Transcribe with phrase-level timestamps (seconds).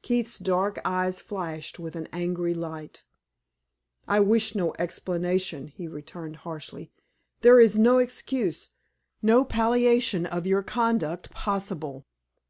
[0.00, 3.04] Keith's dark eyes flashed with an angry light.
[4.08, 6.92] "I wish no explanation," he returned, harshly;
[7.42, 8.70] "there is no excuse,
[9.20, 12.06] no palliation of your conduct possible.